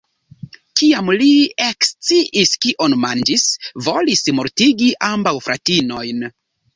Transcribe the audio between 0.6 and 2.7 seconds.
Kiam li eksciis